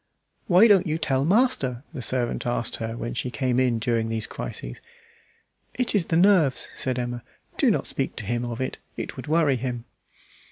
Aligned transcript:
"Why 0.47 0.67
don't 0.67 0.87
you 0.87 0.97
tell 0.97 1.23
master?" 1.25 1.83
the 1.93 2.01
servant 2.01 2.47
asked 2.47 2.77
her 2.77 2.97
when 2.97 3.13
she 3.13 3.29
came 3.29 3.59
in 3.59 3.77
during 3.77 4.09
these 4.09 4.25
crises. 4.25 4.81
"It 5.75 5.93
is 5.93 6.07
the 6.07 6.17
nerves," 6.17 6.69
said 6.75 6.97
Emma. 6.97 7.21
"Do 7.55 7.69
not 7.69 7.85
speak 7.85 8.15
to 8.15 8.25
him 8.25 8.43
of 8.43 8.59
it; 8.59 8.79
it 8.97 9.15
would 9.15 9.27
worry 9.27 9.57
him." 9.57 9.85